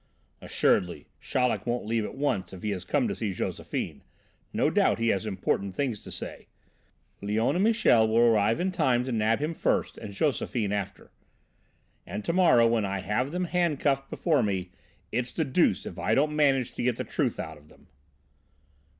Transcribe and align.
"Assuredly 0.41 1.09
Chaleck 1.19 1.67
won't 1.67 1.85
leave 1.85 2.05
at 2.05 2.15
once 2.15 2.53
if 2.53 2.63
he 2.63 2.71
has 2.71 2.83
come 2.83 3.07
to 3.07 3.13
see 3.13 3.31
Josephine; 3.33 4.01
no 4.51 4.71
doubt 4.71 4.97
he 4.97 5.09
has 5.09 5.27
important 5.27 5.75
things 5.75 5.99
to 6.03 6.09
say. 6.11 6.47
Léon 7.21 7.53
and 7.53 7.63
Michel 7.63 8.07
will 8.07 8.17
arrive 8.17 8.59
in 8.59 8.71
time 8.71 9.03
to 9.05 9.11
nab 9.11 9.37
him 9.37 9.53
first 9.53 9.99
and 9.99 10.11
Josephine 10.15 10.71
after. 10.71 11.11
And 12.03 12.25
to 12.25 12.33
morrow, 12.33 12.65
when 12.67 12.83
I 12.83 13.01
have 13.01 13.29
them 13.29 13.45
handcuffed 13.45 14.09
before 14.09 14.41
me, 14.41 14.71
it's 15.11 15.31
the 15.33 15.45
deuce 15.45 15.85
if 15.85 15.99
I 15.99 16.15
don't 16.15 16.35
manage 16.35 16.73
to 16.73 16.81
get 16.83 16.95
the 16.95 17.03
truth 17.03 17.39
out 17.39 17.59
of 17.59 17.67
them." 17.67 17.85